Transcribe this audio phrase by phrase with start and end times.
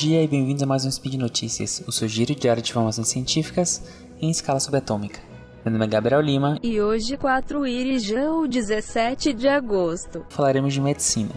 [0.00, 3.82] dia e bem-vindos a mais um Speed Notícias, o seu giro diário de informações científicas
[4.18, 5.20] em escala subatômica.
[5.62, 11.34] Meu nome é Gabriel Lima e hoje, 4 Irijão, 17 de agosto, falaremos de medicina.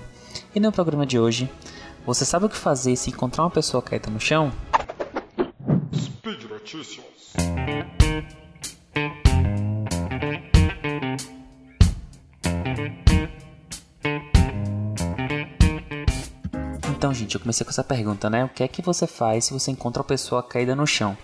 [0.56, 1.50] E no programa de hoje,
[2.06, 4.50] você sabe o que fazer se encontrar uma pessoa caída no chão?
[5.94, 7.34] Speed Notícias.
[17.34, 18.46] Gente, eu comecei com essa pergunta, né?
[18.46, 21.18] O que é que você faz se você encontra uma pessoa caída no chão?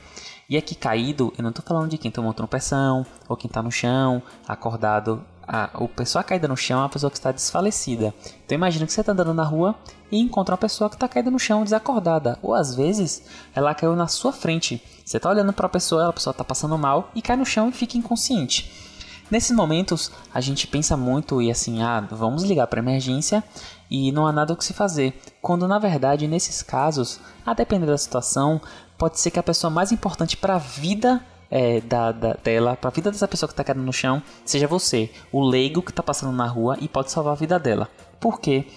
[0.50, 3.72] E aqui caído, eu não estou falando de quem tomou tropeção, ou quem está no
[3.72, 5.24] chão, acordado.
[5.48, 8.12] Ah, o pessoa caída no chão é uma pessoa que está desfalecida.
[8.44, 9.76] Então imagina que você está andando na rua
[10.12, 12.40] e encontra uma pessoa que está caída no chão, desacordada.
[12.42, 14.84] Ou às vezes ela caiu na sua frente.
[15.06, 17.70] Você está olhando para a pessoa, a pessoa está passando mal e cai no chão
[17.70, 18.89] e fica inconsciente.
[19.32, 23.44] Nesses momentos, a gente pensa muito e assim, ah, vamos ligar para emergência
[23.90, 25.20] e não há nada o que se fazer.
[25.42, 28.60] Quando na verdade, nesses casos, a depender da situação,
[28.98, 32.90] pode ser que a pessoa mais importante para a vida é, da, da, dela, para
[32.90, 36.04] a vida dessa pessoa que está caindo no chão, seja você, o leigo que está
[36.04, 37.88] passando na rua e pode salvar a vida dela.
[38.20, 38.68] Por quê?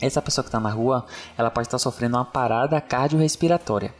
[0.00, 1.06] Essa pessoa que está na rua,
[1.38, 3.94] ela pode estar sofrendo uma parada cardiorrespiratória.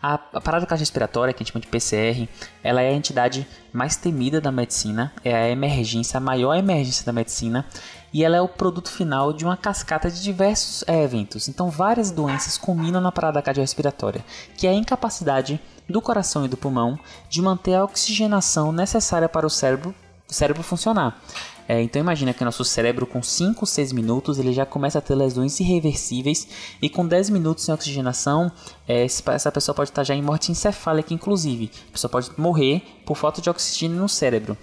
[0.00, 2.28] A, parada cardiorrespiratória, que a gente chama de PCR,
[2.62, 7.12] ela é a entidade mais temida da medicina, é a emergência, a maior emergência da
[7.12, 7.66] medicina,
[8.12, 11.48] e ela é o produto final de uma cascata de diversos é, eventos.
[11.48, 14.24] Então, várias doenças culminam na parada cardiorrespiratória,
[14.56, 19.46] que é a incapacidade do coração e do pulmão de manter a oxigenação necessária para
[19.46, 19.94] o cérebro,
[20.28, 21.20] cérebro funcionar.
[21.66, 25.14] É, então imagina que nosso cérebro com 5, 6 minutos ele já começa a ter
[25.14, 26.48] lesões irreversíveis
[26.80, 28.50] e com 10 minutos sem oxigenação
[28.86, 31.70] é, essa pessoa pode estar já em morte encefálica inclusive.
[31.90, 34.56] A pessoa pode morrer por falta de oxigênio no cérebro.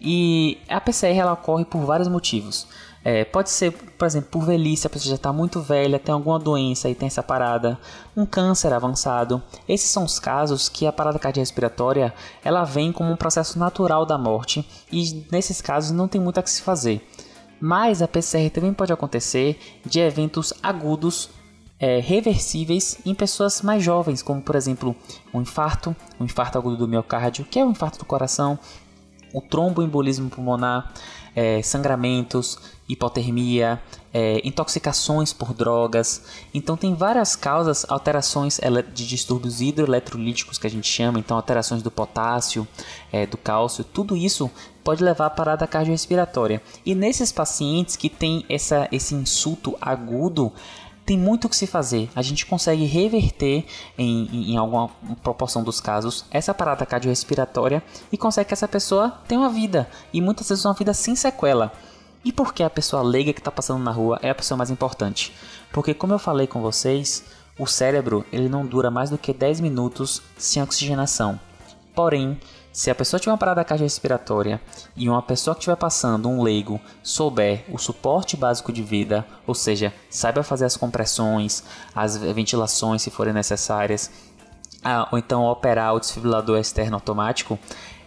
[0.00, 2.68] E a PCR ela ocorre por vários motivos.
[3.04, 6.38] É, pode ser, por exemplo, por velhice, a pessoa já está muito velha, tem alguma
[6.38, 7.78] doença e tem essa parada,
[8.16, 9.42] um câncer avançado.
[9.68, 14.16] Esses são os casos que a parada cardiorrespiratória ela vem como um processo natural da
[14.16, 17.06] morte e nesses casos não tem muito a que se fazer.
[17.60, 21.28] Mas a PCR também pode acontecer de eventos agudos
[21.78, 24.96] é, reversíveis em pessoas mais jovens, como por exemplo
[25.32, 28.58] um infarto, um infarto agudo do miocárdio, que é um infarto do coração,
[29.34, 30.94] o tromboembolismo pulmonar,
[31.34, 32.58] é, sangramentos,
[32.88, 36.24] hipotermia, é, intoxicações por drogas.
[36.54, 38.60] Então tem várias causas, alterações
[38.92, 42.66] de distúrbios hidroeletrolíticos que a gente chama, então alterações do potássio,
[43.12, 44.50] é, do cálcio, tudo isso
[44.84, 46.62] pode levar à parada cardiorrespiratória.
[46.86, 50.52] E nesses pacientes que têm essa, esse insulto agudo,
[51.04, 52.08] tem muito o que se fazer.
[52.14, 53.64] A gente consegue reverter
[53.98, 54.88] em, em, em, alguma
[55.22, 60.20] proporção dos casos essa parada cardiorrespiratória e consegue que essa pessoa tenha uma vida e
[60.20, 61.72] muitas vezes uma vida sem sequela.
[62.24, 64.70] E por que a pessoa leiga que está passando na rua é a pessoa mais
[64.70, 65.32] importante?
[65.72, 67.22] Porque como eu falei com vocês,
[67.58, 71.38] o cérebro ele não dura mais do que 10 minutos sem oxigenação.
[71.94, 72.40] Porém,
[72.74, 74.60] se a pessoa tiver uma parada cardiorrespiratória
[74.96, 79.54] e uma pessoa que estiver passando, um leigo, souber o suporte básico de vida, ou
[79.54, 81.62] seja, saiba fazer as compressões,
[81.94, 84.10] as ventilações se forem necessárias,
[84.82, 87.56] ah, ou então operar o desfibrilador externo automático,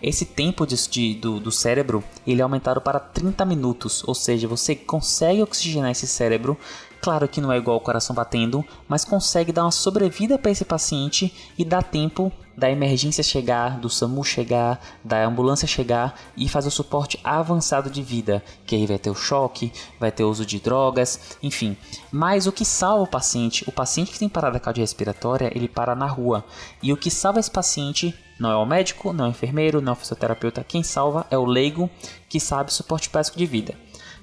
[0.01, 4.49] esse tempo de, de, do, do cérebro ele é aumentado para 30 minutos, ou seja,
[4.49, 6.57] você consegue oxigenar esse cérebro
[7.01, 10.65] Claro que não é igual ao coração batendo, mas consegue dar uma sobrevida para esse
[10.65, 16.69] paciente e dar tempo da emergência chegar, do SAMU chegar, da ambulância chegar e fazer
[16.69, 20.43] o suporte avançado de vida, que aí vai ter o choque, vai ter o uso
[20.43, 21.77] de drogas, enfim.
[22.11, 26.07] Mas o que salva o paciente, o paciente que tem parada cardiorrespiratória, ele para na
[26.07, 26.43] rua.
[26.81, 29.91] E o que salva esse paciente não é o médico, não é o enfermeiro, não
[29.91, 31.87] é o fisioterapeuta, quem salva é o leigo
[32.27, 33.75] que sabe suporte básico de vida.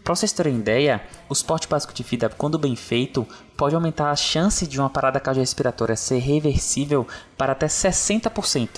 [0.04, 3.26] Para vocês terem ideia, o esporte básico de vida, quando bem feito,
[3.56, 8.68] pode aumentar a chance de uma parada cardiorrespiratória ser reversível para até 60%.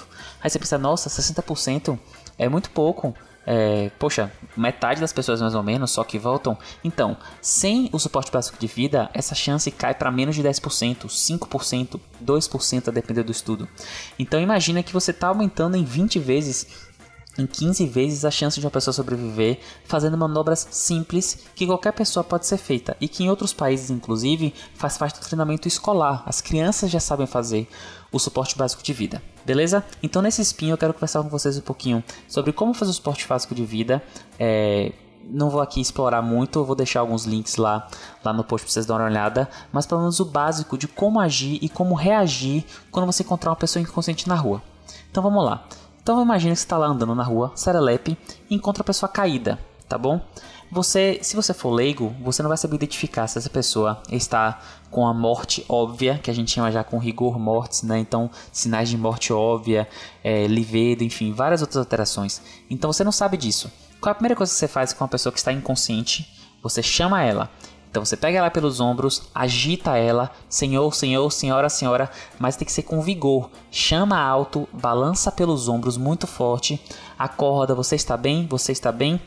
[0.40, 1.98] Aí você pensa, nossa, 60%
[2.38, 3.12] é muito pouco.
[3.44, 6.56] É, poxa, metade das pessoas mais ou menos só que voltam.
[6.84, 12.00] Então, sem o suporte básico de vida, essa chance cai para menos de 10%, 5%,
[12.24, 13.68] 2% a depender do estudo.
[14.16, 16.85] Então, imagina que você está aumentando em 20 vezes
[17.38, 22.24] em 15 vezes a chance de uma pessoa sobreviver fazendo manobras simples que qualquer pessoa
[22.24, 26.22] pode ser feita e que em outros países, inclusive, faz parte do treinamento escolar.
[26.26, 27.68] As crianças já sabem fazer
[28.12, 29.22] o suporte básico de vida.
[29.44, 29.84] Beleza?
[30.02, 33.26] Então nesse espinho eu quero conversar com vocês um pouquinho sobre como fazer o suporte
[33.26, 34.02] básico de vida.
[34.38, 34.92] É,
[35.28, 37.88] não vou aqui explorar muito, vou deixar alguns links lá,
[38.24, 41.20] lá no post para vocês darem uma olhada, mas pelo menos o básico de como
[41.20, 44.62] agir e como reagir quando você encontrar uma pessoa inconsciente na rua.
[45.10, 45.66] Então vamos lá.
[46.06, 48.16] Então imagine que você está lá andando na rua, serelepe,
[48.48, 49.58] e encontra a pessoa caída,
[49.88, 50.20] tá bom?
[50.70, 55.04] Você, se você for leigo, você não vai saber identificar se essa pessoa está com
[55.04, 57.98] a morte óbvia, que a gente chama já com rigor mortis, né?
[57.98, 59.88] Então, sinais de morte óbvia,
[60.22, 62.40] é, livedo, enfim, várias outras alterações.
[62.70, 63.68] Então, você não sabe disso.
[64.00, 66.32] Qual é a primeira coisa que você faz com uma pessoa que está inconsciente?
[66.62, 67.50] Você chama ela.
[67.96, 72.72] Então você pega ela pelos ombros, agita ela, senhor, senhor, senhora, senhora, mas tem que
[72.72, 73.48] ser com vigor.
[73.70, 76.78] Chama alto, balança pelos ombros muito forte,
[77.18, 78.46] acorda, você está bem?
[78.48, 79.18] Você está bem?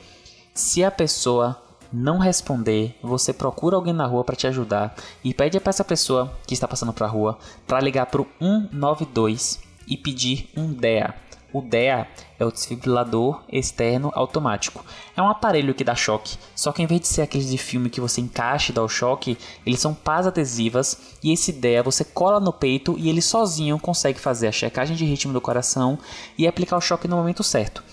[0.53, 1.59] Se a pessoa
[1.91, 6.31] não responder, você procura alguém na rua para te ajudar e pede para essa pessoa
[6.45, 11.15] que está passando para a rua para ligar para o 192 e pedir um DEA.
[11.51, 12.07] O DEA
[12.39, 14.85] é o desfibrilador externo automático.
[15.15, 17.89] É um aparelho que dá choque, só que em vez de ser aqueles de filme
[17.89, 22.03] que você encaixa e dá o choque, eles são pás adesivas e esse DEA você
[22.03, 25.97] cola no peito e ele sozinho consegue fazer a checagem de ritmo do coração
[26.37, 27.83] e aplicar o choque no momento certo.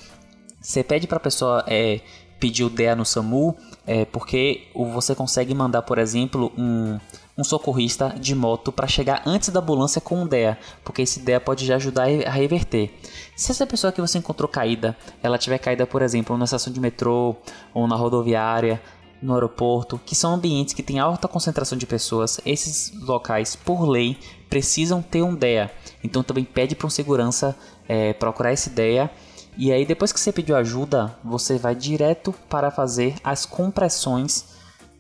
[0.61, 2.01] Você pede para a pessoa é,
[2.41, 3.57] pedir o DEA no SAMU,
[3.87, 6.99] é, porque você consegue mandar, por exemplo, um
[7.37, 11.41] um socorrista de moto para chegar antes da ambulância com um DEA, porque esse DEA
[11.41, 12.95] pode já ajudar a reverter.
[13.37, 16.81] Se essa pessoa que você encontrou caída, ela tiver caída, por exemplo, na estação de
[16.81, 17.37] metrô
[17.75, 18.81] ou na rodoviária,
[19.21, 24.19] no aeroporto, que são ambientes que têm alta concentração de pessoas, esses locais, por lei,
[24.49, 25.71] precisam ter um DEA.
[26.03, 27.57] Então também pede para um segurança
[27.89, 29.11] é, procurar esse DEA.
[29.59, 34.45] E aí, depois que você pediu ajuda, você vai direto para fazer as compressões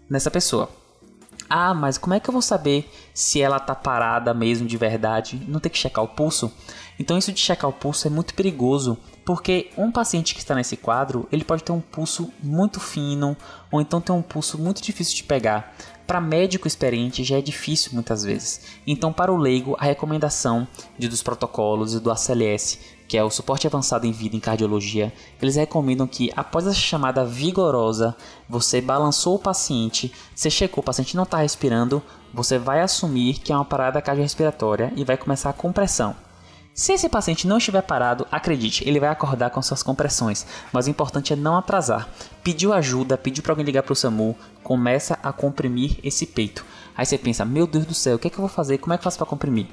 [0.09, 0.71] nessa pessoa.
[1.49, 5.41] Ah, mas como é que eu vou saber se ela tá parada mesmo de verdade?
[5.49, 6.53] Não tem que checar o pulso?
[6.99, 10.77] Então isso de checar o pulso é muito perigoso, porque um paciente que está nesse
[10.77, 13.37] quadro, ele pode ter um pulso muito fino,
[13.71, 15.75] ou então ter um pulso muito difícil de pegar.
[16.07, 18.63] Para médico experiente já é difícil muitas vezes.
[18.87, 20.67] Então, para o leigo, a recomendação
[20.97, 22.79] de, dos protocolos e do ACLS
[23.09, 27.25] que é o suporte avançado em vida em cardiologia, eles recomendam que após essa chamada
[27.25, 28.17] vigorosa,
[28.49, 33.53] você balançou o paciente, você checou, o paciente não está respirando, você vai assumir que
[33.53, 36.17] é uma parada cardiorrespiratória e vai começar a compressão.
[36.77, 40.91] Se esse paciente não estiver parado, acredite, ele vai acordar com suas compressões, mas o
[40.91, 42.07] importante é não atrasar.
[42.45, 46.67] Pediu ajuda, pediu para alguém ligar para o SAMU, começa a comprimir esse peito.
[46.95, 48.77] Aí você pensa, meu Deus do céu, o que é que eu vou fazer?
[48.77, 49.69] Como é que eu faço para comprimir?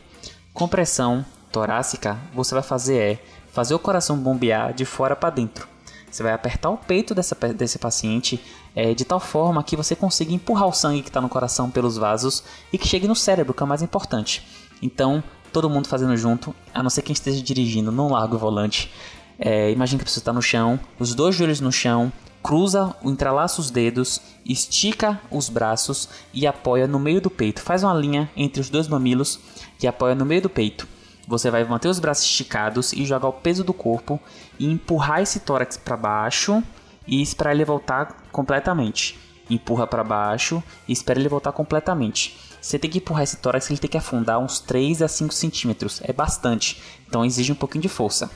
[0.54, 3.20] Compressão torácica, você vai fazer é
[3.54, 5.68] fazer o coração bombear de fora para dentro.
[6.10, 8.44] Você vai apertar o peito dessa, desse paciente
[8.76, 11.96] é, de tal forma que você consiga empurrar o sangue que está no coração pelos
[11.96, 14.44] vasos e que chegue no cérebro, que é o mais importante.
[14.82, 18.92] Então, todo mundo fazendo junto, a não ser quem esteja dirigindo, não larga o volante.
[19.38, 22.12] É, imagina que a pessoa está no chão, os dois joelhos no chão,
[22.42, 27.62] cruza, entrelaça os dedos, estica os braços e apoia no meio do peito.
[27.62, 29.40] Faz uma linha entre os dois mamilos
[29.82, 30.88] e apoia no meio do peito.
[31.28, 34.20] Você vai manter os braços esticados e jogar o peso do corpo
[34.60, 36.62] e empurrar esse tórax para baixo
[37.08, 39.20] e esperar ele voltar completamente.
[39.50, 42.38] Empurra para baixo e espera ele voltar completamente.
[42.62, 46.02] Você tem que empurrar esse tórax, ele tem que afundar uns 3 a 5 centímetros.
[46.04, 48.30] É bastante, então exige um pouquinho de força.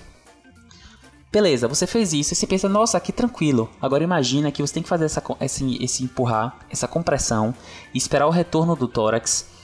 [1.31, 3.69] Beleza, você fez isso e você pensa, nossa, que tranquilo.
[3.81, 7.53] Agora imagina que você tem que fazer essa, esse, esse empurrar, essa compressão
[7.93, 9.56] e esperar o retorno do tórax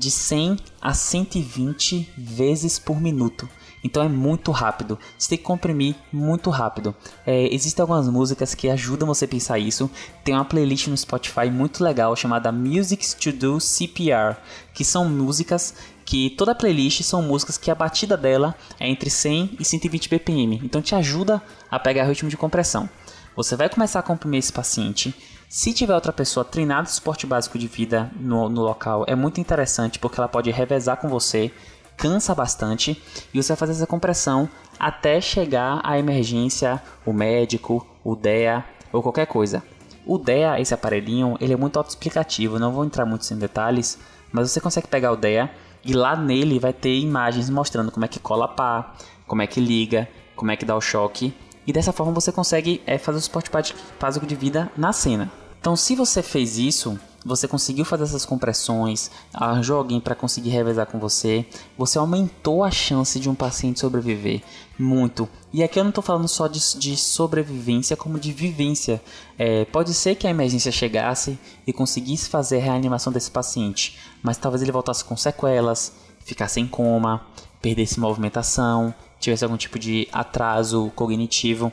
[0.00, 3.46] de 100 a 120 vezes por minuto.
[3.84, 4.98] Então é muito rápido.
[5.18, 6.94] Você tem que comprimir muito rápido.
[7.26, 9.90] É, existem algumas músicas que ajudam você a pensar isso.
[10.24, 14.36] Tem uma playlist no Spotify muito legal chamada Musics to Do CPR,
[14.72, 15.74] que são músicas
[16.06, 20.60] que toda playlist são músicas que a batida dela é entre 100 e 120 BPM.
[20.64, 22.88] Então te ajuda a pegar o ritmo de compressão.
[23.36, 25.14] Você vai começar a comprimir esse paciente
[25.52, 29.40] se tiver outra pessoa treinada de esporte básico de vida no, no local, é muito
[29.40, 31.50] interessante porque ela pode revezar com você,
[31.96, 33.02] cansa bastante
[33.34, 39.02] e você vai fazer essa compressão até chegar à emergência, o médico, o DEA ou
[39.02, 39.60] qualquer coisa.
[40.06, 43.98] O DEA, esse aparelhinho, ele é muito autoexplicativo, não vou entrar muito em detalhes,
[44.30, 45.50] mas você consegue pegar o DEA
[45.84, 48.94] e lá nele vai ter imagens mostrando como é que cola a pá,
[49.26, 51.34] como é que liga, como é que dá o choque.
[51.66, 53.50] E dessa forma você consegue é, fazer o esporte
[53.98, 55.39] básico de vida na cena.
[55.60, 60.86] Então, se você fez isso, você conseguiu fazer essas compressões, arranjou alguém para conseguir revezar
[60.86, 61.44] com você,
[61.76, 64.40] você aumentou a chance de um paciente sobreviver
[64.78, 65.28] muito.
[65.52, 69.02] E aqui eu não estou falando só de, de, sobrevivência, como de vivência.
[69.38, 74.38] É, pode ser que a emergência chegasse e conseguisse fazer a reanimação desse paciente, mas
[74.38, 75.92] talvez ele voltasse com sequelas,
[76.24, 77.26] ficasse em coma,
[77.60, 81.70] perdesse movimentação, tivesse algum tipo de atraso cognitivo.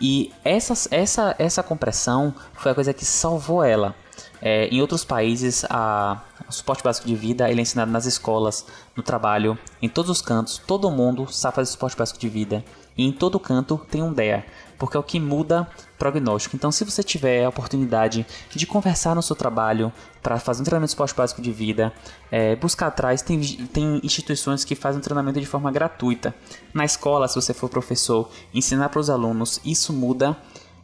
[0.00, 3.94] E essa, essa, essa compressão foi a coisa que salvou ela.
[4.40, 8.64] É, em outros países, a, o suporte básico de vida ele é ensinado nas escolas,
[8.94, 10.58] no trabalho, em todos os cantos.
[10.58, 12.64] Todo mundo sabe fazer suporte básico de vida.
[12.96, 14.44] E em todo canto tem um DEA,
[14.78, 15.68] porque é o que muda
[15.98, 16.54] prognóstico.
[16.54, 19.92] Então, se você tiver a oportunidade de conversar no seu trabalho
[20.22, 21.92] para fazer um treinamento suporte básico de vida,
[22.30, 26.34] é, buscar atrás, tem, tem instituições que fazem treinamento de forma gratuita.
[26.72, 30.36] Na escola, se você for professor, ensinar para os alunos, isso muda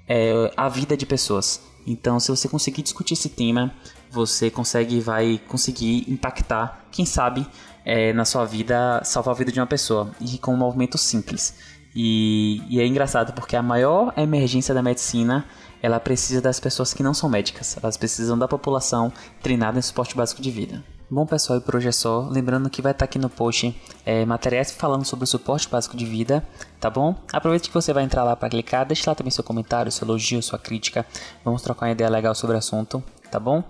[0.09, 1.61] é, a vida de pessoas.
[1.87, 3.73] Então, se você conseguir discutir esse tema,
[4.11, 7.47] você consegue vai conseguir impactar, quem sabe,
[7.85, 11.55] é, na sua vida, salvar a vida de uma pessoa e com um movimento simples.
[11.95, 15.45] E, e, é engraçado porque a maior emergência da medicina
[15.81, 17.77] ela precisa das pessoas que não são médicas.
[17.81, 20.83] Elas precisam da população treinada em suporte básico de vida.
[21.11, 22.27] Bom pessoal, e por hoje é só.
[22.31, 26.05] Lembrando que vai estar aqui no post é, materiais falando sobre o suporte básico de
[26.07, 26.45] vida,
[26.81, 27.15] tá bom?
[27.33, 30.43] Aproveite que você vai entrar lá para clicar, deixe lá também seu comentário, seu elogio,
[30.43, 31.07] sua crítica.
[31.45, 33.63] Vamos trocar uma ideia legal sobre o assunto, tá bom?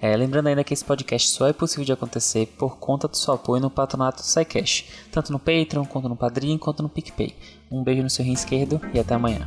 [0.00, 3.34] É, lembrando ainda que esse podcast só é possível de acontecer por conta do seu
[3.34, 7.34] apoio no patronato SciCash, tanto no Patreon, quanto no Padrim, quanto no PicPay.
[7.70, 9.46] Um beijo no seu rim esquerdo e até amanhã.